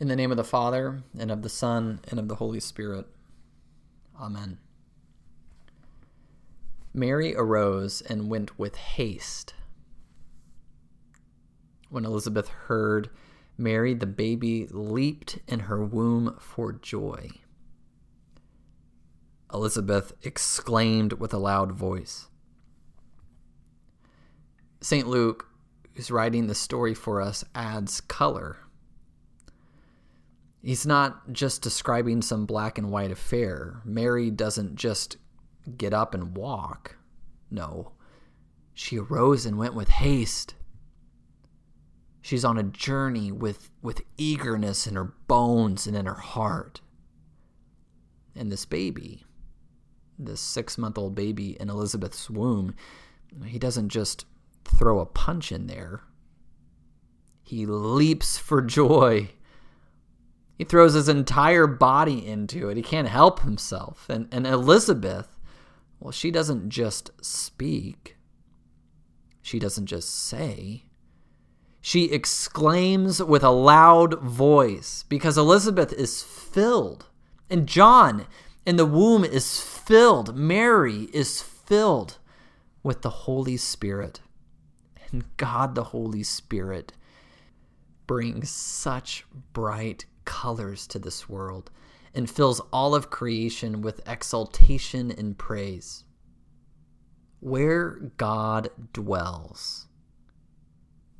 In 0.00 0.06
the 0.06 0.14
name 0.14 0.30
of 0.30 0.36
the 0.36 0.44
Father, 0.44 1.02
and 1.18 1.28
of 1.28 1.42
the 1.42 1.48
Son, 1.48 2.00
and 2.08 2.20
of 2.20 2.28
the 2.28 2.36
Holy 2.36 2.60
Spirit. 2.60 3.06
Amen. 4.20 4.58
Mary 6.94 7.34
arose 7.34 8.00
and 8.02 8.30
went 8.30 8.56
with 8.56 8.76
haste. 8.76 9.54
When 11.90 12.04
Elizabeth 12.04 12.46
heard 12.46 13.10
Mary, 13.56 13.92
the 13.92 14.06
baby 14.06 14.68
leaped 14.70 15.40
in 15.48 15.60
her 15.60 15.84
womb 15.84 16.36
for 16.38 16.72
joy. 16.72 17.30
Elizabeth 19.52 20.12
exclaimed 20.22 21.14
with 21.14 21.34
a 21.34 21.38
loud 21.38 21.72
voice. 21.72 22.28
St. 24.80 25.08
Luke, 25.08 25.48
who's 25.94 26.12
writing 26.12 26.46
the 26.46 26.54
story 26.54 26.94
for 26.94 27.20
us, 27.20 27.44
adds 27.52 28.00
color 28.00 28.58
He's 30.62 30.86
not 30.86 31.32
just 31.32 31.62
describing 31.62 32.22
some 32.22 32.46
black 32.46 32.78
and 32.78 32.90
white 32.90 33.10
affair. 33.10 33.80
Mary 33.84 34.30
doesn't 34.30 34.74
just 34.74 35.16
get 35.76 35.94
up 35.94 36.14
and 36.14 36.36
walk. 36.36 36.96
No, 37.50 37.92
she 38.74 38.98
arose 38.98 39.46
and 39.46 39.56
went 39.56 39.74
with 39.74 39.88
haste. 39.88 40.54
She's 42.20 42.44
on 42.44 42.58
a 42.58 42.64
journey 42.64 43.30
with, 43.30 43.70
with 43.82 44.02
eagerness 44.16 44.86
in 44.86 44.96
her 44.96 45.14
bones 45.28 45.86
and 45.86 45.96
in 45.96 46.06
her 46.06 46.14
heart. 46.14 46.80
And 48.34 48.52
this 48.52 48.66
baby, 48.66 49.24
this 50.18 50.40
six 50.40 50.76
month 50.76 50.98
old 50.98 51.14
baby 51.14 51.56
in 51.58 51.70
Elizabeth's 51.70 52.28
womb, 52.28 52.74
he 53.46 53.58
doesn't 53.58 53.88
just 53.88 54.26
throw 54.64 54.98
a 54.98 55.06
punch 55.06 55.52
in 55.52 55.66
there, 55.68 56.02
he 57.42 57.64
leaps 57.64 58.36
for 58.36 58.60
joy 58.60 59.30
he 60.58 60.64
throws 60.64 60.94
his 60.94 61.08
entire 61.08 61.68
body 61.68 62.26
into 62.26 62.68
it. 62.68 62.76
He 62.76 62.82
can't 62.82 63.06
help 63.06 63.40
himself. 63.40 64.10
And, 64.10 64.28
and 64.32 64.44
Elizabeth, 64.44 65.38
well, 66.00 66.10
she 66.10 66.32
doesn't 66.32 66.68
just 66.68 67.12
speak, 67.24 68.16
she 69.40 69.60
doesn't 69.60 69.86
just 69.86 70.12
say. 70.12 70.82
She 71.80 72.10
exclaims 72.10 73.22
with 73.22 73.44
a 73.44 73.50
loud 73.50 74.20
voice 74.20 75.04
because 75.08 75.38
Elizabeth 75.38 75.92
is 75.92 76.22
filled. 76.22 77.06
And 77.48 77.68
John 77.68 78.26
in 78.66 78.76
the 78.76 78.84
womb 78.84 79.24
is 79.24 79.60
filled. 79.60 80.36
Mary 80.36 81.08
is 81.14 81.40
filled 81.40 82.18
with 82.82 83.02
the 83.02 83.10
Holy 83.10 83.56
Spirit. 83.56 84.20
And 85.10 85.24
God, 85.36 85.76
the 85.76 85.84
Holy 85.84 86.24
Spirit, 86.24 86.92
brings 88.06 88.50
such 88.50 89.24
bright 89.52 90.04
colors 90.28 90.86
to 90.86 90.98
this 90.98 91.26
world 91.26 91.70
and 92.14 92.28
fills 92.28 92.60
all 92.70 92.94
of 92.94 93.08
creation 93.08 93.80
with 93.80 94.06
exaltation 94.06 95.10
and 95.10 95.38
praise. 95.38 96.04
Where 97.40 98.12
God 98.18 98.68
dwells, 98.92 99.86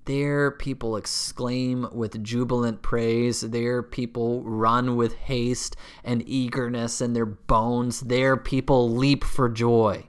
there 0.05 0.50
people 0.50 0.97
exclaim 0.97 1.89
with 1.91 2.23
jubilant 2.23 2.83
praise. 2.83 3.41
There 3.41 3.83
people 3.83 4.42
run 4.42 4.97
with 4.97 5.15
haste 5.15 5.75
and 6.05 6.22
eagerness 6.27 7.00
in 7.00 7.15
their 7.15 7.27
bones. 7.27 8.00
There 8.00 8.37
people 8.37 8.91
leap 8.91 9.25
for 9.25 9.48
joy. 9.48 10.09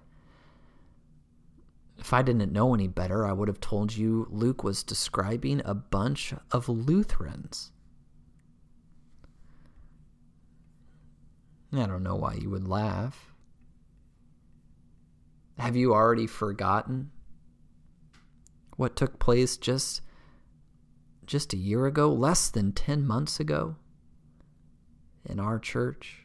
If 1.98 2.12
I 2.12 2.22
didn't 2.22 2.52
know 2.52 2.74
any 2.74 2.88
better, 2.88 3.26
I 3.26 3.32
would 3.32 3.48
have 3.48 3.62
told 3.62 3.96
you 3.96 4.28
Luke 4.30 4.62
was 4.62 4.84
describing 4.84 5.62
a 5.64 5.74
bunch 5.74 6.34
of 6.52 6.68
Lutherans. 6.68 7.72
I 11.72 11.86
don't 11.86 12.04
know 12.04 12.16
why 12.16 12.34
you 12.34 12.50
would 12.50 12.68
laugh. 12.68 13.32
Have 15.58 15.76
you 15.76 15.94
already 15.94 16.26
forgotten 16.26 17.12
what 18.78 18.96
took 18.96 19.20
place 19.20 19.58
just 19.58 20.02
just 21.26 21.54
a 21.54 21.58
year 21.58 21.86
ago, 21.86 22.12
less 22.12 22.50
than 22.50 22.72
10 22.72 23.06
months 23.06 23.40
ago 23.40 23.76
in 25.26 25.40
our 25.40 25.60
church? 25.60 26.24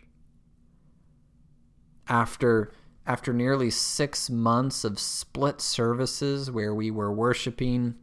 After 2.08 2.72
after 3.06 3.34
nearly 3.34 3.70
6 3.70 4.30
months 4.30 4.82
of 4.84 4.98
split 4.98 5.60
services 5.60 6.50
where 6.50 6.74
we 6.74 6.90
were 6.90 7.12
worshiping 7.12 7.96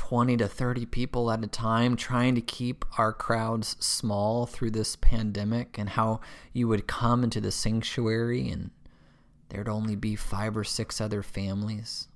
20 0.00 0.38
to 0.38 0.48
30 0.48 0.86
people 0.86 1.30
at 1.30 1.44
a 1.44 1.46
time, 1.46 1.94
trying 1.94 2.34
to 2.34 2.40
keep 2.40 2.86
our 2.96 3.12
crowds 3.12 3.76
small 3.80 4.46
through 4.46 4.70
this 4.70 4.96
pandemic, 4.96 5.76
and 5.76 5.90
how 5.90 6.20
you 6.54 6.66
would 6.68 6.86
come 6.86 7.22
into 7.22 7.38
the 7.38 7.52
sanctuary 7.52 8.48
and 8.48 8.70
there'd 9.50 9.68
only 9.68 9.96
be 9.96 10.16
five 10.16 10.56
or 10.56 10.64
six 10.64 11.02
other 11.02 11.22
families. 11.22 12.08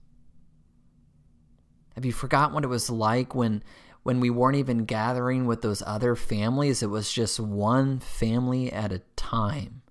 Have 1.94 2.06
you 2.06 2.12
forgotten 2.12 2.54
what 2.54 2.64
it 2.64 2.68
was 2.68 2.88
like 2.88 3.34
when 3.34 3.62
when 4.02 4.18
we 4.18 4.30
weren't 4.30 4.56
even 4.56 4.86
gathering 4.86 5.44
with 5.44 5.60
those 5.60 5.82
other 5.86 6.16
families? 6.16 6.82
It 6.82 6.88
was 6.88 7.12
just 7.12 7.38
one 7.38 8.00
family 8.00 8.72
at 8.72 8.92
a 8.92 9.02
time 9.14 9.82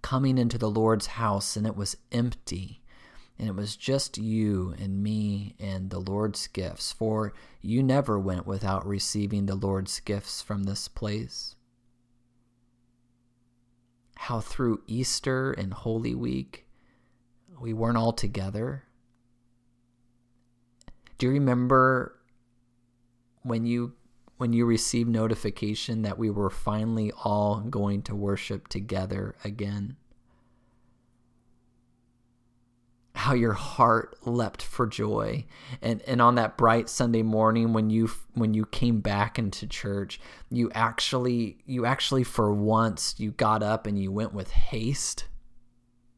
coming 0.00 0.38
into 0.38 0.56
the 0.56 0.70
Lord's 0.70 1.08
house 1.08 1.56
and 1.56 1.66
it 1.66 1.76
was 1.76 1.98
empty 2.10 2.81
and 3.42 3.48
it 3.48 3.56
was 3.56 3.74
just 3.74 4.18
you 4.18 4.72
and 4.78 5.02
me 5.02 5.56
and 5.58 5.90
the 5.90 5.98
Lord's 5.98 6.46
gifts, 6.46 6.92
for 6.92 7.32
you 7.60 7.82
never 7.82 8.16
went 8.16 8.46
without 8.46 8.86
receiving 8.86 9.46
the 9.46 9.56
Lord's 9.56 9.98
gifts 9.98 10.40
from 10.40 10.62
this 10.62 10.86
place. 10.86 11.56
How 14.14 14.38
through 14.38 14.84
Easter 14.86 15.50
and 15.50 15.74
Holy 15.74 16.14
Week, 16.14 16.68
we 17.58 17.72
weren't 17.72 17.96
all 17.96 18.12
together. 18.12 18.84
Do 21.18 21.26
you 21.26 21.32
remember 21.32 22.20
when 23.42 23.66
you 23.66 23.94
when 24.36 24.52
you 24.52 24.66
received 24.66 25.10
notification 25.10 26.02
that 26.02 26.16
we 26.16 26.30
were 26.30 26.48
finally 26.48 27.10
all 27.24 27.58
going 27.58 28.02
to 28.02 28.14
worship 28.14 28.68
together 28.68 29.34
again? 29.42 29.96
How 33.22 33.34
your 33.34 33.52
heart 33.52 34.16
leapt 34.26 34.62
for 34.62 34.84
joy. 34.84 35.44
And 35.80 36.02
and 36.02 36.20
on 36.20 36.34
that 36.34 36.58
bright 36.58 36.88
sunday 36.88 37.22
morning 37.22 37.72
when 37.72 37.88
you 37.88 38.10
when 38.34 38.52
you 38.52 38.66
came 38.66 39.00
back 39.00 39.38
into 39.38 39.66
church 39.66 40.20
you 40.50 40.70
actually 40.74 41.58
you 41.64 41.86
actually 41.86 42.24
for 42.24 42.52
once 42.52 43.14
you 43.18 43.30
got 43.30 43.62
up 43.62 43.86
and 43.86 43.96
you 43.96 44.10
went 44.10 44.34
with 44.34 44.50
haste 44.50 45.26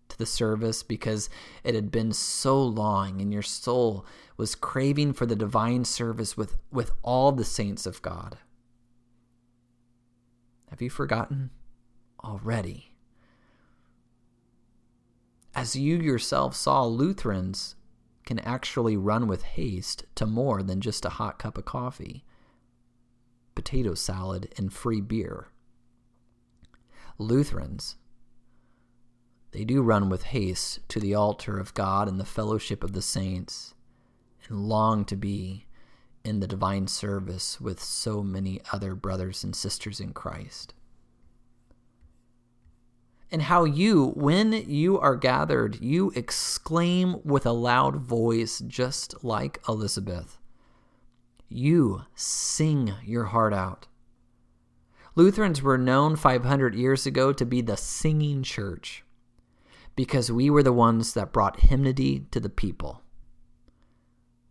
to 0.09 0.17
the 0.17 0.25
service 0.25 0.83
because 0.83 1.29
it 1.63 1.75
had 1.75 1.91
been 1.91 2.13
so 2.13 2.63
long 2.63 3.21
and 3.21 3.33
your 3.33 3.43
soul 3.43 4.07
was 4.39 4.55
craving 4.55 5.13
for 5.13 5.27
the 5.27 5.37
divine 5.37 5.85
service 5.85 6.39
with 6.39 6.57
with 6.73 6.93
all 7.03 7.33
the 7.33 7.45
saints 7.45 7.85
of 7.85 8.01
god. 8.01 8.39
Have 10.71 10.81
you 10.81 10.89
forgotten 10.89 11.51
already 12.25 12.94
as 15.55 15.77
you 15.77 15.97
yourself 15.97 16.55
saw, 16.55 16.85
Lutherans 16.85 17.77
can 18.25 18.39
actually 18.41 18.97
run 18.97 19.27
with 19.29 19.43
haste 19.43 20.05
to 20.17 20.27
more 20.27 20.63
than 20.63 20.81
just 20.81 21.05
a 21.05 21.11
hot 21.11 21.39
cup 21.39 21.59
of 21.59 21.65
coffee, 21.65 22.25
potato 23.55 23.95
salad, 23.95 24.53
and 24.57 24.73
free 24.73 25.01
beer. 25.01 25.49
Lutherans, 27.19 27.97
they 29.53 29.65
do 29.65 29.83
run 29.83 30.09
with 30.09 30.25
haste 30.25 30.81
to 30.89 30.99
the 30.99 31.15
altar 31.15 31.59
of 31.59 31.75
God 31.75 32.09
and 32.09 32.19
the 32.19 32.25
fellowship 32.25 32.83
of 32.83 32.93
the 32.93 33.03
saints, 33.03 33.75
and 34.49 34.69
long 34.69 35.05
to 35.05 35.17
be 35.17 35.67
in 36.25 36.41
the 36.41 36.49
divine 36.49 36.89
service 36.89 37.61
with 37.61 37.81
so 37.81 38.23
many 38.23 38.61
other 38.73 38.95
brothers 38.95 39.45
and 39.45 39.55
sisters 39.55 40.01
in 40.01 40.13
Christ 40.13 40.75
and 43.35 43.43
how 43.43 43.65
you, 43.65 44.13
when 44.15 44.53
you 44.53 44.97
are 45.01 45.17
gathered, 45.17 45.81
you 45.81 46.13
exclaim 46.15 47.17
with 47.25 47.45
a 47.45 47.51
loud 47.51 47.97
voice, 47.97 48.61
just 48.61 49.25
like 49.25 49.59
Elizabeth. 49.69 50.39
You 51.49 52.03
sing 52.15 52.95
your 53.05 53.25
heart 53.25 53.53
out. 53.53 53.89
Lutherans 55.17 55.61
were 55.61 55.77
known 55.77 56.15
500 56.15 56.77
years 56.77 57.07
ago 57.07 57.33
to 57.33 57.45
be 57.45 57.61
the 57.61 57.77
singing 57.77 58.45
church 58.45 59.03
because 59.97 60.31
we 60.31 60.49
were 60.49 60.63
the 60.63 60.73
ones 60.73 61.15
that 61.15 61.33
brought 61.33 61.59
hymnody 61.59 62.27
to 62.31 62.39
the 62.39 62.49
people. 62.49 63.03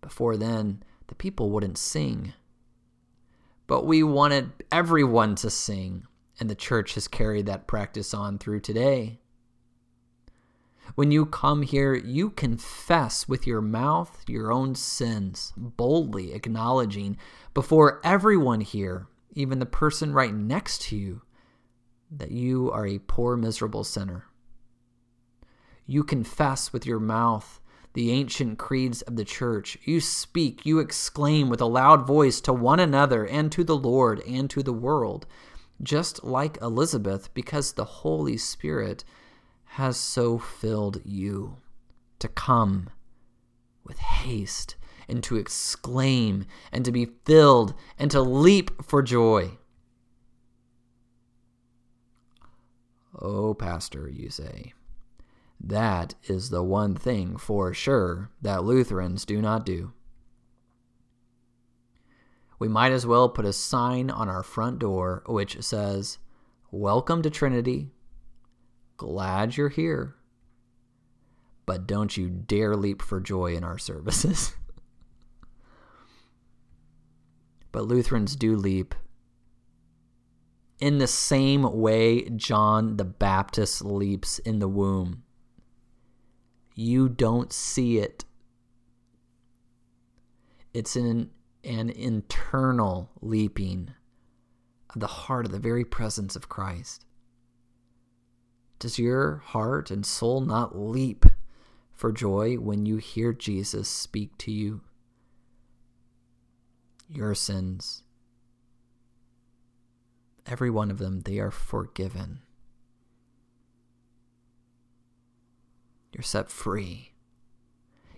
Before 0.01 0.35
then, 0.35 0.83
the 1.07 1.15
people 1.15 1.51
wouldn't 1.51 1.77
sing. 1.77 2.33
But 3.65 3.85
we 3.85 4.03
wanted 4.03 4.51
everyone 4.73 5.35
to 5.35 5.49
sing 5.49 6.05
and 6.39 6.49
the 6.49 6.55
church 6.55 6.95
has 6.95 7.07
carried 7.07 7.45
that 7.45 7.67
practice 7.67 8.13
on 8.13 8.37
through 8.37 8.59
today. 8.61 9.19
When 10.95 11.11
you 11.11 11.25
come 11.25 11.61
here, 11.61 11.95
you 11.95 12.29
confess 12.29 13.27
with 13.27 13.47
your 13.47 13.61
mouth 13.61 14.23
your 14.27 14.51
own 14.51 14.75
sins, 14.75 15.53
boldly 15.55 16.33
acknowledging 16.33 17.17
before 17.53 18.01
everyone 18.03 18.61
here 18.61 19.07
even 19.35 19.59
the 19.59 19.65
person 19.65 20.13
right 20.13 20.33
next 20.33 20.81
to 20.83 20.95
you, 20.95 21.21
that 22.11 22.31
you 22.31 22.71
are 22.71 22.85
a 22.85 22.99
poor, 22.99 23.35
miserable 23.35 23.83
sinner. 23.83 24.25
You 25.85 26.03
confess 26.03 26.71
with 26.71 26.85
your 26.85 26.99
mouth 26.99 27.59
the 27.93 28.11
ancient 28.11 28.57
creeds 28.57 29.01
of 29.03 29.15
the 29.15 29.25
church. 29.25 29.77
You 29.83 29.99
speak, 29.99 30.65
you 30.65 30.79
exclaim 30.79 31.49
with 31.49 31.61
a 31.61 31.65
loud 31.65 32.07
voice 32.07 32.41
to 32.41 32.53
one 32.53 32.79
another 32.79 33.25
and 33.25 33.51
to 33.51 33.63
the 33.63 33.77
Lord 33.77 34.21
and 34.27 34.49
to 34.49 34.63
the 34.63 34.73
world, 34.73 35.25
just 35.83 36.23
like 36.23 36.57
Elizabeth, 36.61 37.33
because 37.33 37.73
the 37.73 37.85
Holy 37.85 38.37
Spirit 38.37 39.03
has 39.65 39.97
so 39.97 40.37
filled 40.37 41.01
you 41.03 41.57
to 42.19 42.27
come 42.27 42.89
with 43.83 43.97
haste 43.97 44.75
and 45.07 45.23
to 45.23 45.35
exclaim 45.35 46.45
and 46.71 46.85
to 46.85 46.91
be 46.91 47.07
filled 47.25 47.73
and 47.99 48.09
to 48.11 48.21
leap 48.21 48.71
for 48.83 49.01
joy. 49.01 49.57
Oh, 53.19 53.53
Pastor, 53.53 54.09
you 54.09 54.29
say. 54.29 54.73
That 55.59 56.15
is 56.23 56.49
the 56.49 56.63
one 56.63 56.95
thing 56.95 57.37
for 57.37 57.73
sure 57.73 58.29
that 58.41 58.63
Lutherans 58.63 59.25
do 59.25 59.41
not 59.41 59.65
do. 59.65 59.93
We 62.63 62.69
might 62.69 62.93
as 62.93 63.05
well 63.05 63.27
put 63.27 63.43
a 63.43 63.51
sign 63.51 64.09
on 64.09 64.29
our 64.29 64.41
front 64.41 64.79
door 64.79 65.21
which 65.25 65.61
says, 65.61 66.17
Welcome 66.71 67.21
to 67.23 67.29
Trinity. 67.29 67.91
Glad 68.95 69.57
you're 69.57 69.67
here. 69.67 70.15
But 71.65 71.85
don't 71.85 72.15
you 72.15 72.29
dare 72.29 72.77
leap 72.77 73.01
for 73.01 73.19
joy 73.19 73.53
in 73.53 73.65
our 73.65 73.77
services. 73.77 74.53
but 77.73 77.83
Lutherans 77.83 78.37
do 78.37 78.55
leap 78.55 78.95
in 80.79 80.99
the 80.99 81.07
same 81.07 81.63
way 81.63 82.29
John 82.29 82.95
the 82.95 83.03
Baptist 83.03 83.83
leaps 83.83 84.39
in 84.39 84.59
the 84.59 84.69
womb 84.69 85.23
you 86.75 87.09
don't 87.09 87.51
see 87.51 87.97
it. 87.97 88.23
It's 90.73 90.95
an, 90.95 91.29
an 91.63 91.89
internal 91.89 93.09
leaping 93.21 93.91
of 94.93 94.99
the 94.99 95.07
heart 95.07 95.45
of 95.45 95.51
the 95.51 95.59
very 95.59 95.85
presence 95.85 96.35
of 96.35 96.49
Christ. 96.49 97.05
Does 98.79 98.99
your 98.99 99.37
heart 99.37 99.89
and 99.89 100.05
soul 100.05 100.41
not 100.41 100.77
leap 100.77 101.25
for 101.91 102.11
joy 102.11 102.55
when 102.55 102.85
you 102.85 102.97
hear 102.97 103.31
Jesus 103.31 103.87
speak 103.87 104.37
to 104.39 104.51
you? 104.51 104.81
Your 107.07 107.33
sins, 107.35 108.03
every 110.45 110.69
one 110.69 110.91
of 110.91 110.97
them, 110.97 111.21
they 111.21 111.39
are 111.39 111.51
forgiven. 111.51 112.41
You're 116.11 116.23
set 116.23 116.49
free. 116.49 117.11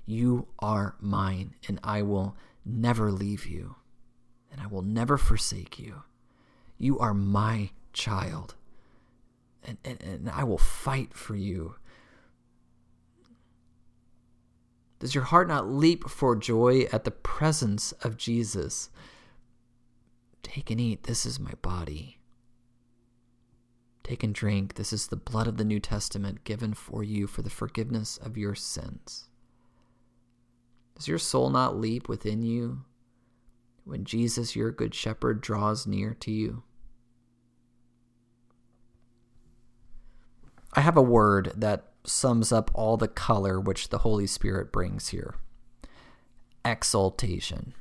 You 0.06 0.48
are 0.60 0.96
mine, 1.00 1.56
and 1.68 1.80
I 1.84 2.02
will 2.02 2.36
never 2.66 3.12
leave 3.12 3.46
you, 3.46 3.76
and 4.52 4.60
I 4.60 4.68
will 4.68 4.82
never 4.82 5.18
forsake 5.18 5.80
you. 5.80 6.04
You 6.78 7.00
are 7.00 7.14
my 7.14 7.72
child, 7.94 8.56
and, 9.64 9.78
and, 9.86 10.02
and 10.02 10.30
I 10.30 10.44
will 10.44 10.58
fight 10.58 11.14
for 11.14 11.36
you. 11.36 11.76
Does 15.00 15.14
your 15.14 15.26
heart 15.26 15.48
not 15.48 15.70
leap 15.70 16.10
for 16.10 16.36
joy 16.36 16.88
at 16.92 17.04
the 17.04 17.12
presence 17.12 17.92
of 18.02 18.18
Jesus? 18.18 18.90
Take 20.42 20.72
and 20.72 20.80
eat. 20.80 21.04
This 21.04 21.26
is 21.26 21.40
my 21.40 21.52
body. 21.62 22.18
Take 24.04 24.24
and 24.24 24.34
drink. 24.34 24.76
This 24.76 24.94
is 24.94 25.08
the 25.08 25.16
blood 25.16 25.48
of 25.48 25.58
the 25.58 25.66
New 25.66 25.80
Testament 25.80 26.44
given 26.44 26.74
for 26.74 27.04
you 27.04 27.28
for 27.28 27.42
the 27.42 27.50
forgiveness 27.50 28.18
of 28.18 28.38
your 28.38 28.56
sins. 28.56 29.30
Does 30.96 31.08
your 31.08 31.18
soul 31.18 31.50
not 31.50 31.78
leap 31.78 32.08
within 32.08 32.42
you 32.42 32.86
when 33.84 34.06
Jesus, 34.06 34.56
your 34.56 34.72
good 34.72 34.96
shepherd, 34.96 35.42
draws 35.42 35.86
near 35.86 36.14
to 36.22 36.32
you? 36.32 36.64
I 40.74 40.82
have 40.82 40.98
a 40.98 41.02
word 41.02 41.54
that 41.56 41.92
sums 42.06 42.52
up 42.52 42.72
all 42.74 42.98
the 42.98 43.08
color 43.08 43.60
which 43.60 43.90
the 43.90 44.00
Holy 44.00 44.28
Spirit 44.28 44.72
brings 44.72 45.10
here 45.10 45.36
exaltation. 46.66 47.76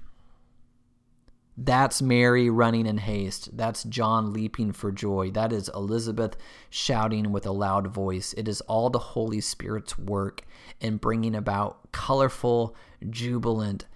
That's 1.57 2.03
Mary 2.03 2.51
running 2.51 2.87
in 2.87 2.99
haste. 2.99 3.57
That's 3.57 3.85
John 3.85 4.33
leaping 4.33 4.73
for 4.73 4.91
joy. 4.91 5.31
That 5.31 5.53
is 5.53 5.71
Elizabeth 5.73 6.37
shouting 6.69 7.31
with 7.31 7.47
a 7.47 7.53
loud 7.53 7.87
voice. 7.87 8.33
It 8.37 8.49
is 8.49 8.61
all 8.63 8.91
the 8.91 8.99
Holy 8.99 9.41
Spirit's 9.41 9.97
work 9.97 10.43
in 10.81 10.97
bringing 10.97 11.35
about 11.35 11.93
colorful, 11.93 12.75
jubilant 13.09 13.87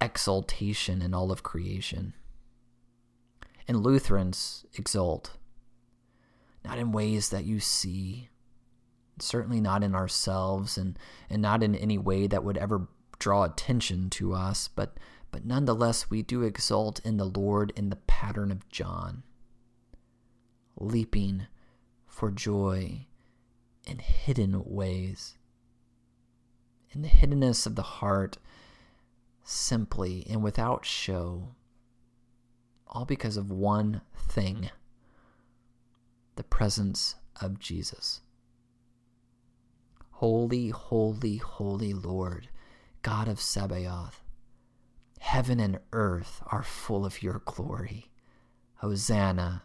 exaltation 0.00 1.00
in 1.00 1.14
all 1.14 1.32
of 1.32 1.42
creation. 1.42 2.12
And 3.66 3.82
Lutherans 3.82 4.66
exult, 4.74 5.38
not 6.64 6.78
in 6.78 6.92
ways 6.92 7.30
that 7.30 7.44
you 7.44 7.60
see, 7.60 8.28
certainly 9.18 9.60
not 9.60 9.82
in 9.82 9.94
ourselves, 9.94 10.76
and, 10.76 10.98
and 11.30 11.40
not 11.40 11.62
in 11.62 11.74
any 11.74 11.96
way 11.96 12.26
that 12.26 12.44
would 12.44 12.58
ever 12.58 12.88
draw 13.18 13.44
attention 13.44 14.10
to 14.10 14.32
us, 14.34 14.68
but 14.68 14.98
but 15.30 15.44
nonetheless 15.44 16.08
we 16.08 16.22
do 16.22 16.42
exult 16.42 17.00
in 17.00 17.16
the 17.16 17.26
Lord 17.26 17.72
in 17.76 17.90
the 17.90 17.96
pattern 17.96 18.50
of 18.50 18.68
John, 18.68 19.22
leaping 20.78 21.46
for 22.06 22.30
joy 22.30 23.06
in 23.86 23.98
hidden 23.98 24.62
ways, 24.64 25.36
in 26.90 27.02
the 27.02 27.08
hiddenness 27.08 27.66
of 27.66 27.74
the 27.74 27.82
heart, 27.82 28.38
simply 29.44 30.26
and 30.28 30.42
without 30.42 30.84
show, 30.84 31.54
all 32.86 33.04
because 33.04 33.36
of 33.36 33.50
one 33.50 34.00
thing 34.16 34.70
the 36.36 36.44
presence 36.44 37.16
of 37.40 37.58
Jesus. 37.58 38.20
Holy, 40.12 40.70
holy, 40.70 41.36
holy 41.36 41.92
Lord, 41.92 42.48
God 43.06 43.28
of 43.28 43.40
Sabaoth, 43.40 44.24
Heaven 45.20 45.60
and 45.60 45.78
earth 45.92 46.42
are 46.46 46.64
full 46.64 47.06
of 47.06 47.22
your 47.22 47.40
glory. 47.44 48.10
Hosanna, 48.78 49.62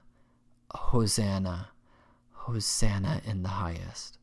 Hosanna, 0.70 1.70
Hosanna 2.34 3.20
in 3.26 3.42
the 3.42 3.50
highest. 3.50 4.20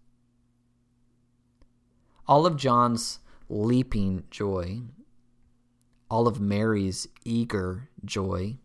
All 2.29 2.47
of 2.47 2.57
John's 2.57 3.19
leaping 3.49 4.23
joy, 4.31 4.83
all 6.09 6.29
of 6.29 6.41
Mary's 6.41 7.09
eager 7.25 7.89
joy, 8.05 8.59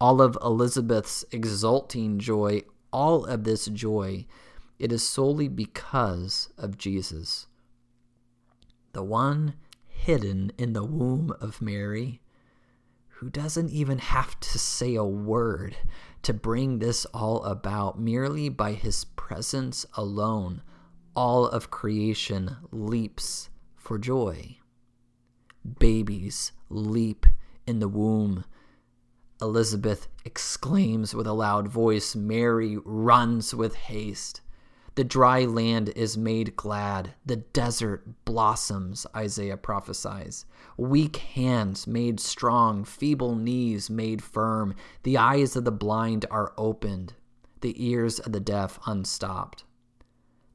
all 0.00 0.20
of 0.20 0.36
Elizabeth's 0.42 1.24
exulting 1.30 2.18
joy, 2.18 2.62
all 2.92 3.24
of 3.24 3.44
this 3.44 3.66
joy, 3.66 4.26
it 4.80 4.90
is 4.90 5.08
solely 5.08 5.46
because 5.46 6.48
of 6.58 6.76
Jesus. 6.76 7.46
The 8.92 9.02
one 9.02 9.54
hidden 9.86 10.52
in 10.58 10.72
the 10.72 10.84
womb 10.84 11.32
of 11.40 11.62
Mary, 11.62 12.20
who 13.08 13.30
doesn't 13.30 13.70
even 13.70 13.98
have 13.98 14.40
to 14.40 14.58
say 14.58 14.94
a 14.94 15.04
word 15.04 15.76
to 16.22 16.32
bring 16.32 16.78
this 16.78 17.04
all 17.06 17.44
about. 17.44 18.00
Merely 18.00 18.48
by 18.48 18.72
his 18.72 19.04
presence 19.04 19.86
alone, 19.94 20.62
all 21.14 21.46
of 21.46 21.70
creation 21.70 22.56
leaps 22.70 23.50
for 23.76 23.98
joy. 23.98 24.56
Babies 25.78 26.52
leap 26.68 27.26
in 27.66 27.78
the 27.78 27.88
womb. 27.88 28.44
Elizabeth 29.42 30.08
exclaims 30.24 31.14
with 31.14 31.26
a 31.26 31.32
loud 31.32 31.68
voice. 31.68 32.16
Mary 32.16 32.78
runs 32.84 33.54
with 33.54 33.74
haste. 33.74 34.40
The 34.96 35.04
dry 35.04 35.44
land 35.44 35.90
is 35.90 36.18
made 36.18 36.56
glad. 36.56 37.14
The 37.24 37.36
desert 37.36 38.24
blossoms, 38.24 39.06
Isaiah 39.14 39.56
prophesies. 39.56 40.46
Weak 40.76 41.16
hands 41.16 41.86
made 41.86 42.18
strong, 42.18 42.84
feeble 42.84 43.36
knees 43.36 43.88
made 43.88 44.22
firm. 44.22 44.74
The 45.04 45.16
eyes 45.16 45.54
of 45.54 45.64
the 45.64 45.72
blind 45.72 46.26
are 46.30 46.52
opened, 46.58 47.14
the 47.60 47.74
ears 47.84 48.18
of 48.18 48.32
the 48.32 48.40
deaf 48.40 48.80
unstopped. 48.84 49.64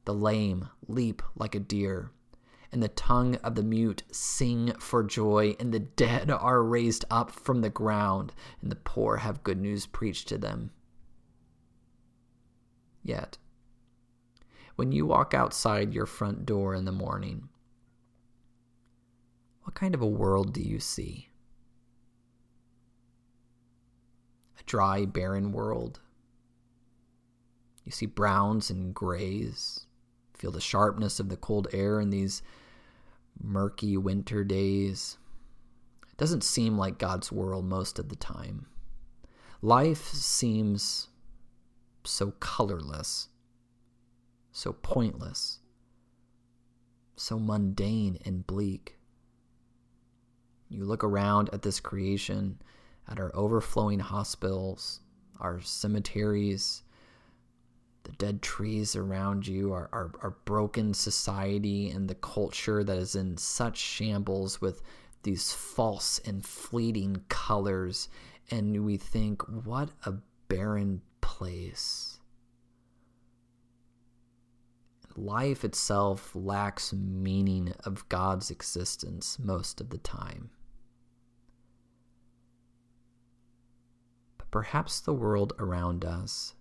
The 0.04 0.14
lame 0.14 0.68
leap 0.86 1.22
like 1.34 1.54
a 1.54 1.60
deer, 1.60 2.12
and 2.70 2.82
the 2.82 2.88
tongue 2.88 3.36
of 3.36 3.54
the 3.54 3.62
mute 3.62 4.02
sing 4.12 4.74
for 4.78 5.02
joy, 5.02 5.56
and 5.58 5.72
the 5.72 5.80
dead 5.80 6.30
are 6.30 6.62
raised 6.62 7.04
up 7.10 7.30
from 7.30 7.62
the 7.62 7.70
ground, 7.70 8.32
and 8.60 8.70
the 8.70 8.76
poor 8.76 9.16
have 9.16 9.42
good 9.42 9.60
news 9.60 9.86
preached 9.86 10.28
to 10.28 10.38
them. 10.38 10.70
Yet, 13.02 13.38
when 14.76 14.92
you 14.92 15.06
walk 15.06 15.34
outside 15.34 15.92
your 15.92 16.06
front 16.06 16.46
door 16.46 16.74
in 16.74 16.84
the 16.84 16.92
morning? 16.92 17.48
What 19.62 19.74
kind 19.74 19.94
of 19.94 20.00
a 20.00 20.06
world 20.06 20.52
do 20.52 20.62
you 20.62 20.78
see? 20.78 21.28
A 24.60 24.62
dry, 24.64 25.04
barren 25.04 25.52
world. 25.52 26.00
You 27.84 27.92
see 27.92 28.06
browns 28.06 28.70
and 28.70 28.94
grays, 28.94 29.86
feel 30.34 30.50
the 30.50 30.60
sharpness 30.60 31.18
of 31.18 31.28
the 31.28 31.36
cold 31.36 31.68
air 31.72 32.00
in 32.00 32.10
these 32.10 32.42
murky 33.42 33.96
winter 33.96 34.44
days. 34.44 35.18
It 36.10 36.16
doesn't 36.16 36.44
seem 36.44 36.76
like 36.76 36.98
God's 36.98 37.30
world 37.30 37.64
most 37.64 37.98
of 37.98 38.08
the 38.08 38.16
time. 38.16 38.66
Life 39.62 40.08
seems 40.08 41.08
so 42.04 42.32
colorless, 42.40 43.28
so 44.56 44.72
pointless, 44.72 45.58
so 47.14 47.38
mundane 47.38 48.18
and 48.24 48.46
bleak. 48.46 48.96
You 50.70 50.86
look 50.86 51.04
around 51.04 51.50
at 51.52 51.60
this 51.60 51.78
creation, 51.78 52.62
at 53.06 53.20
our 53.20 53.30
overflowing 53.36 53.98
hospitals, 53.98 55.00
our 55.40 55.60
cemeteries, 55.60 56.84
the 58.04 58.12
dead 58.12 58.40
trees 58.40 58.96
around 58.96 59.46
you, 59.46 59.74
our, 59.74 59.90
our, 59.92 60.10
our, 60.22 60.36
broken 60.46 60.94
society, 60.94 61.90
and 61.90 62.08
the 62.08 62.14
culture 62.14 62.82
that 62.82 62.96
is 62.96 63.14
in 63.14 63.36
such 63.36 63.76
shambles 63.76 64.62
with 64.62 64.80
these 65.22 65.52
false 65.52 66.18
and 66.20 66.46
fleeting 66.46 67.22
colors. 67.28 68.08
And 68.50 68.86
we 68.86 68.96
think, 68.96 69.42
what 69.66 69.90
a 70.06 70.14
barren 70.48 71.02
place. 71.20 72.15
Life 75.18 75.64
itself 75.64 76.32
lacks 76.34 76.92
meaning 76.92 77.72
of 77.84 78.06
God's 78.10 78.50
existence 78.50 79.38
most 79.38 79.80
of 79.80 79.88
the 79.88 79.98
time. 79.98 80.50
But 84.36 84.50
perhaps 84.50 85.00
the 85.00 85.14
world 85.14 85.54
around 85.58 86.04
us 86.04 86.54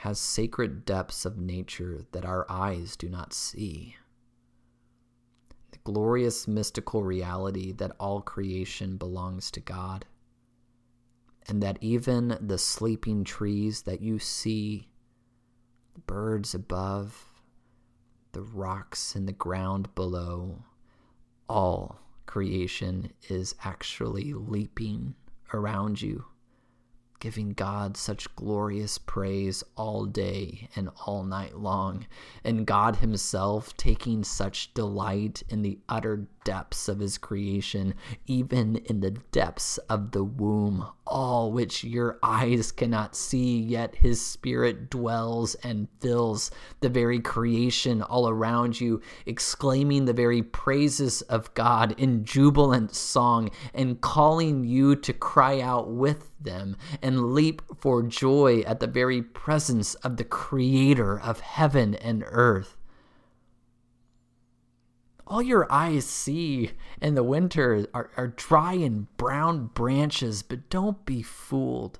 has 0.00 0.18
sacred 0.18 0.84
depths 0.84 1.24
of 1.24 1.38
nature 1.38 2.04
that 2.12 2.26
our 2.26 2.44
eyes 2.50 2.96
do 2.96 3.08
not 3.08 3.32
see. 3.32 3.96
The 5.70 5.78
glorious 5.84 6.46
mystical 6.46 7.02
reality 7.02 7.72
that 7.72 7.96
all 7.98 8.20
creation 8.20 8.98
belongs 8.98 9.50
to 9.52 9.60
God, 9.60 10.04
and 11.48 11.62
that 11.62 11.78
even 11.80 12.36
the 12.42 12.58
sleeping 12.58 13.24
trees 13.24 13.82
that 13.82 14.02
you 14.02 14.18
see, 14.18 14.88
the 15.94 16.00
birds 16.00 16.54
above, 16.54 17.30
the 18.34 18.42
rocks 18.42 19.14
and 19.14 19.26
the 19.26 19.32
ground 19.32 19.94
below, 19.94 20.62
all 21.48 22.00
creation 22.26 23.12
is 23.28 23.54
actually 23.64 24.34
leaping 24.34 25.14
around 25.52 26.02
you 26.02 26.26
giving 27.24 27.54
God 27.54 27.96
such 27.96 28.36
glorious 28.36 28.98
praise 28.98 29.64
all 29.78 30.04
day 30.04 30.68
and 30.76 30.90
all 31.06 31.24
night 31.24 31.56
long, 31.56 32.06
and 32.44 32.66
God 32.66 32.96
Himself 32.96 33.74
taking 33.78 34.22
such 34.24 34.74
delight 34.74 35.42
in 35.48 35.62
the 35.62 35.78
utter 35.88 36.26
depths 36.44 36.86
of 36.86 36.98
His 36.98 37.16
creation, 37.16 37.94
even 38.26 38.76
in 38.76 39.00
the 39.00 39.12
depths 39.32 39.78
of 39.88 40.10
the 40.10 40.22
womb, 40.22 40.86
all 41.06 41.52
which 41.52 41.84
your 41.84 42.18
eyes 42.22 42.72
cannot 42.72 43.14
see, 43.14 43.58
yet 43.58 43.94
His 43.96 44.24
Spirit 44.24 44.90
dwells 44.90 45.54
and 45.56 45.88
fills 46.00 46.50
the 46.80 46.88
very 46.88 47.20
creation 47.20 48.02
all 48.02 48.28
around 48.28 48.80
you, 48.80 49.00
exclaiming 49.26 50.04
the 50.04 50.12
very 50.12 50.42
praises 50.42 51.22
of 51.22 51.52
God 51.54 51.94
in 51.98 52.24
jubilant 52.24 52.94
song 52.94 53.50
and 53.72 54.00
calling 54.00 54.64
you 54.64 54.96
to 54.96 55.12
cry 55.12 55.60
out 55.60 55.90
with 55.90 56.30
them 56.40 56.76
and 57.02 57.34
leap 57.34 57.62
for 57.78 58.02
joy 58.02 58.60
at 58.66 58.80
the 58.80 58.86
very 58.86 59.22
presence 59.22 59.94
of 59.96 60.16
the 60.16 60.24
Creator 60.24 61.20
of 61.20 61.40
heaven 61.40 61.94
and 61.94 62.24
earth. 62.26 62.76
All 65.26 65.42
your 65.42 65.70
eyes 65.72 66.04
see 66.04 66.72
in 67.00 67.14
the 67.14 67.22
winter 67.22 67.86
are, 67.94 68.10
are 68.16 68.28
dry 68.28 68.74
and 68.74 69.14
brown 69.16 69.68
branches, 69.68 70.42
but 70.42 70.68
don't 70.68 71.04
be 71.06 71.22
fooled. 71.22 71.98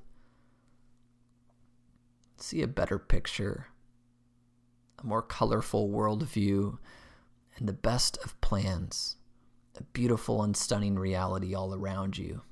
See 2.37 2.61
a 2.61 2.69
better 2.69 2.99
picture, 2.99 3.69
a 5.03 5.07
more 5.07 5.23
colorful 5.23 5.89
worldview, 5.89 6.77
and 7.57 7.69
the 7.69 7.73
best 7.73 8.19
of 8.23 8.39
plans, 8.43 9.17
a 9.79 9.83
beautiful 9.83 10.43
and 10.43 10.55
stunning 10.55 10.99
reality 10.99 11.55
all 11.55 11.75
around 11.75 12.19
you. 12.19 12.43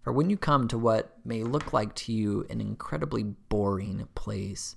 For 0.00 0.12
when 0.12 0.30
you 0.30 0.38
come 0.38 0.68
to 0.68 0.78
what 0.78 1.18
may 1.24 1.42
look 1.42 1.74
like 1.74 1.94
to 1.96 2.12
you 2.12 2.46
an 2.48 2.60
incredibly 2.60 3.22
boring 3.22 4.08
place, 4.14 4.74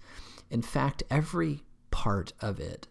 in 0.49 0.61
fact, 0.61 1.03
every 1.09 1.63
part 1.89 2.33
of 2.41 2.59
it 2.59 2.87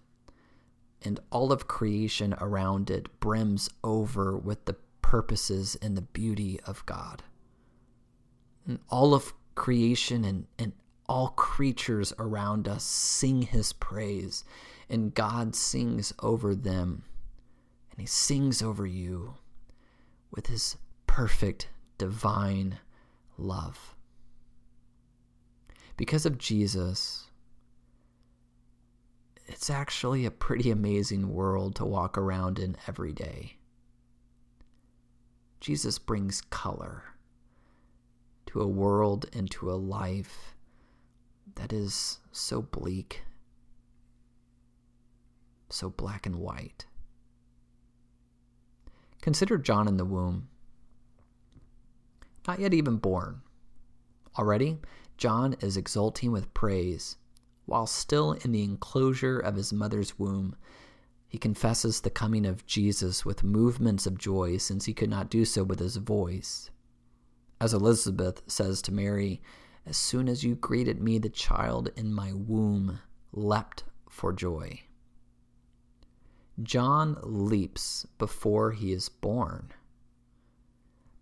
and 1.04 1.20
all 1.30 1.52
of 1.52 1.68
creation 1.68 2.34
around 2.40 2.90
it 2.90 3.20
brims 3.20 3.68
over 3.82 4.36
with 4.36 4.64
the 4.64 4.76
purposes 5.02 5.76
and 5.82 5.96
the 5.96 6.02
beauty 6.02 6.58
of 6.66 6.84
God. 6.86 7.22
And 8.66 8.78
all 8.88 9.14
of 9.14 9.34
creation 9.54 10.24
and, 10.24 10.46
and 10.58 10.72
all 11.06 11.28
creatures 11.28 12.12
around 12.18 12.66
us 12.66 12.82
sing 12.82 13.42
his 13.42 13.72
praise, 13.74 14.44
and 14.88 15.14
God 15.14 15.54
sings 15.54 16.12
over 16.20 16.54
them, 16.54 17.04
and 17.90 18.00
he 18.00 18.06
sings 18.06 18.62
over 18.62 18.86
you 18.86 19.34
with 20.30 20.46
his 20.46 20.76
perfect 21.06 21.68
divine 21.98 22.78
love. 23.36 23.94
Because 25.96 26.26
of 26.26 26.38
Jesus, 26.38 27.26
it's 29.46 29.70
actually 29.70 30.24
a 30.24 30.30
pretty 30.30 30.70
amazing 30.70 31.32
world 31.32 31.74
to 31.76 31.84
walk 31.84 32.16
around 32.16 32.58
in 32.58 32.76
every 32.86 33.12
day. 33.12 33.56
Jesus 35.60 35.98
brings 35.98 36.40
color 36.40 37.04
to 38.46 38.60
a 38.60 38.66
world 38.66 39.26
and 39.32 39.50
to 39.50 39.70
a 39.70 39.74
life 39.74 40.54
that 41.56 41.72
is 41.72 42.18
so 42.32 42.62
bleak, 42.62 43.22
so 45.70 45.88
black 45.90 46.26
and 46.26 46.36
white. 46.36 46.86
Consider 49.22 49.56
John 49.56 49.88
in 49.88 49.96
the 49.96 50.04
womb 50.04 50.48
not 52.46 52.60
yet 52.60 52.74
even 52.74 52.96
born. 52.96 53.42
Already, 54.38 54.78
John 55.16 55.56
is 55.60 55.76
exulting 55.76 56.32
with 56.32 56.52
praise. 56.54 57.16
While 57.66 57.86
still 57.86 58.32
in 58.32 58.52
the 58.52 58.62
enclosure 58.62 59.38
of 59.38 59.56
his 59.56 59.72
mother's 59.72 60.18
womb, 60.18 60.56
he 61.26 61.38
confesses 61.38 62.00
the 62.00 62.10
coming 62.10 62.46
of 62.46 62.66
Jesus 62.66 63.24
with 63.24 63.42
movements 63.42 64.06
of 64.06 64.18
joy 64.18 64.58
since 64.58 64.84
he 64.84 64.94
could 64.94 65.10
not 65.10 65.30
do 65.30 65.44
so 65.44 65.64
with 65.64 65.80
his 65.80 65.96
voice. 65.96 66.70
As 67.60 67.72
Elizabeth 67.72 68.42
says 68.46 68.82
to 68.82 68.92
Mary, 68.92 69.42
As 69.86 69.96
soon 69.96 70.28
as 70.28 70.44
you 70.44 70.54
greeted 70.54 71.02
me, 71.02 71.18
the 71.18 71.28
child 71.28 71.90
in 71.96 72.12
my 72.12 72.32
womb 72.32 73.00
leapt 73.32 73.84
for 74.08 74.32
joy. 74.32 74.82
John 76.62 77.18
leaps 77.22 78.06
before 78.18 78.72
he 78.72 78.92
is 78.92 79.08
born 79.08 79.72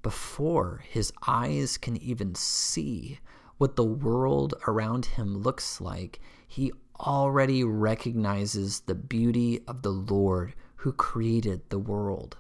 before 0.03 0.83
his 0.89 1.13
eyes 1.27 1.79
can 1.79 1.97
even 1.97 2.35
see 2.35 3.21
what 3.63 3.77
the 3.77 3.85
world 3.85 4.55
around 4.67 5.07
him 5.07 5.39
looks 5.39 5.81
like, 5.81 6.19
he 6.49 6.73
already 6.99 7.63
recognizes 7.63 8.81
the 8.81 8.95
beauty 8.97 9.61
of 9.69 9.83
the 9.83 9.93
Lord 9.93 10.53
who 10.75 10.93
created 10.93 11.61
the 11.69 11.79
world. 11.79 12.37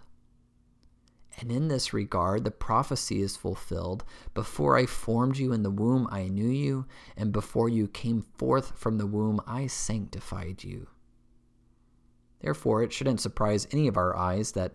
And 1.38 1.52
in 1.52 1.68
this 1.68 1.92
regard, 1.92 2.42
the 2.42 2.50
prophecy 2.50 3.22
is 3.22 3.36
fulfilled. 3.36 4.02
Before 4.34 4.76
I 4.76 4.84
formed 4.84 5.38
you 5.38 5.52
in 5.52 5.62
the 5.62 5.70
womb, 5.70 6.08
I 6.10 6.26
knew 6.26 6.50
you, 6.50 6.86
and 7.16 7.30
before 7.30 7.68
you 7.68 7.86
came 7.86 8.22
forth 8.36 8.76
from 8.76 8.98
the 8.98 9.06
womb, 9.06 9.40
I 9.46 9.68
sanctified 9.68 10.64
you. 10.64 10.88
Therefore, 12.40 12.82
it 12.82 12.92
shouldn't 12.92 13.20
surprise 13.20 13.68
any 13.70 13.86
of 13.86 13.96
our 13.96 14.16
eyes 14.16 14.50
that 14.52 14.72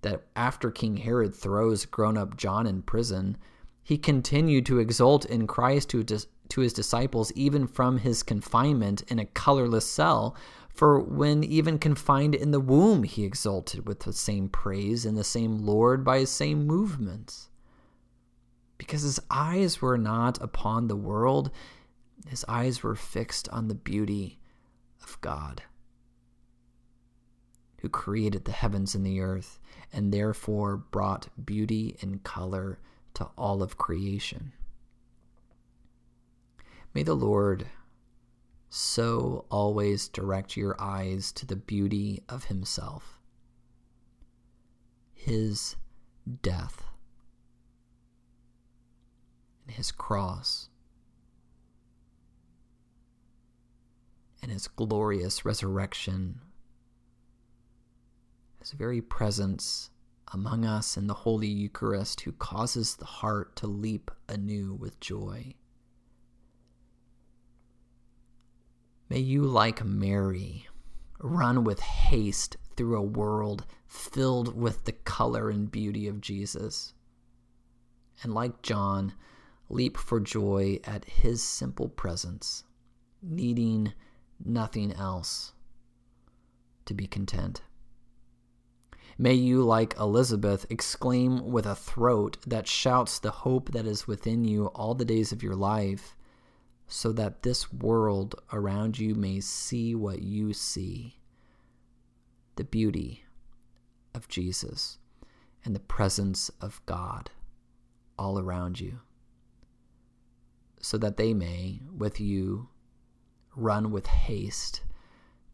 that 0.00 0.22
after 0.34 0.70
King 0.70 0.96
Herod 0.96 1.34
throws 1.34 1.84
grown 1.84 2.16
up 2.16 2.38
John 2.38 2.66
in 2.66 2.80
prison, 2.80 3.36
he 3.82 3.98
continued 3.98 4.66
to 4.66 4.78
exult 4.78 5.24
in 5.24 5.46
Christ 5.46 5.90
to, 5.90 6.04
to 6.04 6.60
his 6.60 6.72
disciples 6.72 7.32
even 7.32 7.66
from 7.66 7.98
his 7.98 8.22
confinement 8.22 9.02
in 9.08 9.18
a 9.18 9.26
colorless 9.26 9.86
cell. 9.86 10.36
For 10.68 11.00
when 11.00 11.44
even 11.44 11.78
confined 11.78 12.34
in 12.34 12.50
the 12.50 12.60
womb, 12.60 13.02
he 13.02 13.24
exulted 13.24 13.86
with 13.86 14.00
the 14.00 14.12
same 14.12 14.48
praise 14.48 15.04
and 15.04 15.16
the 15.16 15.24
same 15.24 15.58
Lord 15.58 16.04
by 16.04 16.20
his 16.20 16.30
same 16.30 16.66
movements. 16.66 17.50
Because 18.78 19.02
his 19.02 19.20
eyes 19.30 19.82
were 19.82 19.98
not 19.98 20.40
upon 20.40 20.88
the 20.88 20.96
world, 20.96 21.50
his 22.28 22.44
eyes 22.48 22.82
were 22.82 22.96
fixed 22.96 23.48
on 23.50 23.68
the 23.68 23.74
beauty 23.74 24.38
of 25.02 25.20
God 25.20 25.62
who 27.82 27.88
created 27.88 28.44
the 28.44 28.52
heavens 28.52 28.94
and 28.94 29.04
the 29.04 29.20
earth, 29.20 29.58
and 29.92 30.14
therefore 30.14 30.76
brought 30.76 31.28
beauty 31.44 31.96
and 32.00 32.22
color 32.22 32.78
to 33.14 33.28
all 33.36 33.62
of 33.62 33.76
creation. 33.76 34.52
May 36.94 37.02
the 37.02 37.14
Lord 37.14 37.66
so 38.68 39.44
always 39.50 40.08
direct 40.08 40.56
your 40.56 40.74
eyes 40.80 41.30
to 41.32 41.46
the 41.46 41.56
beauty 41.56 42.22
of 42.28 42.44
Himself, 42.44 43.18
His 45.14 45.76
death, 46.42 46.84
and 49.66 49.76
His 49.76 49.92
cross, 49.92 50.68
and 54.42 54.50
His 54.50 54.68
glorious 54.68 55.44
resurrection, 55.44 56.40
His 58.58 58.72
very 58.72 59.00
presence 59.00 59.90
among 60.32 60.64
us 60.64 60.96
in 60.96 61.06
the 61.06 61.14
Holy 61.14 61.48
Eucharist, 61.48 62.22
who 62.22 62.32
causes 62.32 62.96
the 62.96 63.04
heart 63.04 63.56
to 63.56 63.66
leap 63.66 64.10
anew 64.28 64.74
with 64.74 65.00
joy. 65.00 65.54
May 69.08 69.18
you, 69.18 69.42
like 69.42 69.84
Mary, 69.84 70.66
run 71.20 71.64
with 71.64 71.80
haste 71.80 72.56
through 72.76 72.96
a 72.96 73.02
world 73.02 73.66
filled 73.86 74.56
with 74.56 74.84
the 74.84 74.92
color 74.92 75.50
and 75.50 75.70
beauty 75.70 76.08
of 76.08 76.20
Jesus. 76.20 76.94
And 78.22 78.32
like 78.32 78.62
John, 78.62 79.12
leap 79.68 79.96
for 79.96 80.20
joy 80.20 80.78
at 80.84 81.04
his 81.04 81.42
simple 81.42 81.88
presence, 81.88 82.64
needing 83.22 83.92
nothing 84.42 84.92
else 84.92 85.52
to 86.86 86.94
be 86.94 87.06
content. 87.06 87.62
May 89.18 89.34
you, 89.34 89.62
like 89.62 89.96
Elizabeth, 89.98 90.66
exclaim 90.70 91.50
with 91.50 91.66
a 91.66 91.74
throat 91.74 92.38
that 92.46 92.66
shouts 92.66 93.18
the 93.18 93.30
hope 93.30 93.72
that 93.72 93.86
is 93.86 94.06
within 94.06 94.44
you 94.44 94.66
all 94.68 94.94
the 94.94 95.04
days 95.04 95.32
of 95.32 95.42
your 95.42 95.54
life 95.54 96.16
so 96.86 97.12
that 97.12 97.42
this 97.42 97.72
world 97.72 98.34
around 98.52 98.98
you 98.98 99.14
may 99.14 99.40
see 99.40 99.94
what 99.94 100.20
you 100.20 100.52
see 100.52 101.16
the 102.56 102.64
beauty 102.64 103.24
of 104.14 104.28
Jesus 104.28 104.98
and 105.64 105.74
the 105.74 105.80
presence 105.80 106.50
of 106.60 106.82
God 106.84 107.30
all 108.18 108.38
around 108.38 108.78
you, 108.78 109.00
so 110.80 110.98
that 110.98 111.16
they 111.16 111.32
may, 111.32 111.80
with 111.96 112.20
you, 112.20 112.68
run 113.56 113.90
with 113.90 114.06
haste 114.06 114.82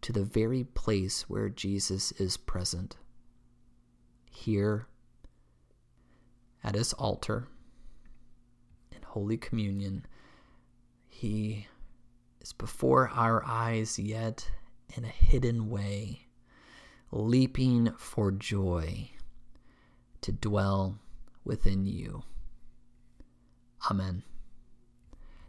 to 0.00 0.12
the 0.12 0.24
very 0.24 0.64
place 0.64 1.28
where 1.28 1.48
Jesus 1.48 2.12
is 2.12 2.36
present. 2.36 2.96
Here 4.38 4.86
at 6.62 6.76
his 6.76 6.92
altar 6.92 7.48
in 8.92 9.02
Holy 9.02 9.36
Communion 9.36 10.06
he 11.08 11.66
is 12.40 12.52
before 12.52 13.08
our 13.08 13.44
eyes 13.44 13.98
yet 13.98 14.48
in 14.96 15.04
a 15.04 15.08
hidden 15.08 15.68
way, 15.68 16.28
leaping 17.10 17.92
for 17.98 18.30
joy 18.30 19.10
to 20.20 20.30
dwell 20.30 21.00
within 21.44 21.84
you. 21.84 22.22
Amen. 23.90 24.22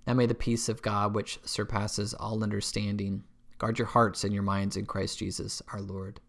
Now 0.08 0.15
may 0.15 0.25
the 0.25 0.34
peace 0.34 0.67
of 0.67 0.81
God, 0.81 1.13
which 1.13 1.39
surpasses 1.43 2.15
all 2.15 2.43
understanding, 2.43 3.24
guard 3.60 3.77
your 3.77 3.88
hearts 3.88 4.24
and 4.24 4.34
your 4.34 4.41
minds 4.41 4.75
in 4.75 4.88
Christ 4.88 5.19
Jesus 5.19 5.62
our 5.72 5.79
Lord. 5.79 6.19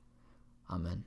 Amen. 0.70 1.04